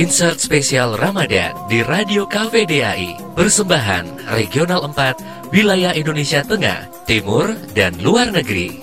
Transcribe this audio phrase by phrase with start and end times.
[0.00, 3.36] Insert spesial Ramadan di Radio KVDAI.
[3.36, 8.80] Persembahan Regional 4, Wilayah Indonesia Tengah, Timur, dan Luar Negeri.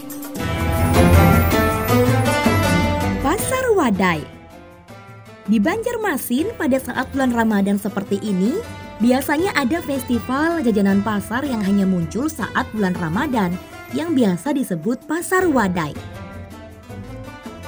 [3.25, 4.21] Pasar Wadai
[5.49, 8.57] Di Banjarmasin pada saat bulan Ramadan seperti ini,
[9.01, 13.53] biasanya ada festival jajanan pasar yang hanya muncul saat bulan Ramadan
[13.93, 16.16] yang biasa disebut Pasar Wadai.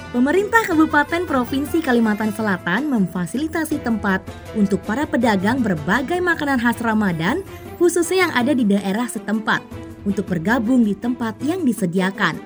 [0.10, 4.26] Pemerintah Kabupaten Provinsi Kalimantan Selatan memfasilitasi tempat
[4.58, 7.46] untuk para pedagang berbagai makanan khas Ramadan,
[7.78, 9.62] khususnya yang ada di daerah setempat,
[10.10, 12.42] untuk bergabung di tempat yang disediakan.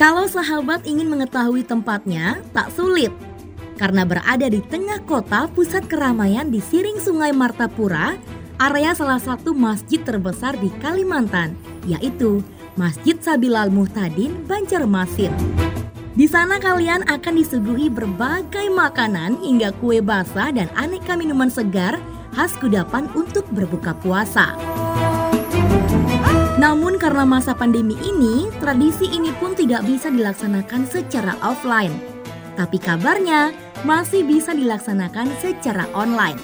[0.00, 3.12] Kalau sahabat ingin mengetahui tempatnya, tak sulit.
[3.76, 8.16] Karena berada di tengah kota pusat keramaian di Siring Sungai Martapura,
[8.56, 12.40] area salah satu masjid terbesar di Kalimantan, yaitu
[12.80, 15.73] Masjid Sabilal Muhtadin Banjarmasin.
[16.14, 21.98] Di sana kalian akan disuguhi berbagai makanan hingga kue basah dan aneka minuman segar
[22.38, 24.54] khas kudapan untuk berbuka puasa.
[26.54, 31.98] Namun karena masa pandemi ini, tradisi ini pun tidak bisa dilaksanakan secara offline.
[32.54, 33.50] Tapi kabarnya
[33.82, 36.38] masih bisa dilaksanakan secara online.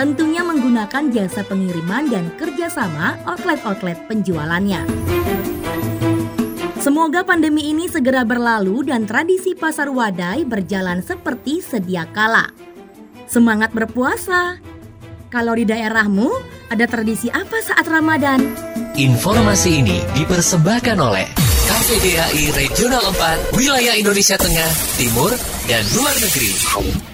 [0.00, 5.19] Tentunya menggunakan jasa pengiriman dan kerjasama outlet-outlet penjualannya.
[6.80, 12.48] Semoga pandemi ini segera berlalu dan tradisi pasar wadai berjalan seperti sedia kala.
[13.28, 14.56] Semangat berpuasa!
[15.28, 16.32] Kalau di daerahmu,
[16.72, 18.40] ada tradisi apa saat Ramadan?
[18.96, 21.28] Informasi ini dipersembahkan oleh
[21.68, 25.36] KPDAI Regional 4, Wilayah Indonesia Tengah, Timur,
[25.68, 27.09] dan Luar Negeri.